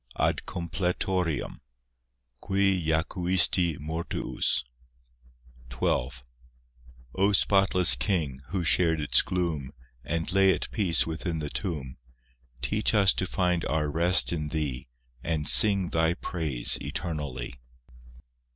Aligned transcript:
(AD 0.17 0.47
COMPLETORIUM) 0.47 1.61
(Qui 2.41 2.83
jacuisti 2.87 3.77
mortuus) 3.77 4.63
XII 5.69 6.21
O 7.13 7.31
spotless 7.31 7.93
King, 7.93 8.41
who 8.47 8.63
shared 8.63 8.99
its 8.99 9.21
gloom, 9.21 9.73
And 10.03 10.31
lay 10.33 10.55
at 10.55 10.71
peace 10.71 11.05
within 11.05 11.37
the 11.37 11.51
tomb, 11.51 11.97
Teach 12.63 12.95
us 12.95 13.13
to 13.13 13.27
find 13.27 13.63
our 13.65 13.91
rest 13.91 14.33
in 14.33 14.47
Thee, 14.47 14.87
And 15.23 15.47
sing 15.47 15.91
Thy 15.91 16.15
praise 16.15 16.79
eternally. 16.81 17.53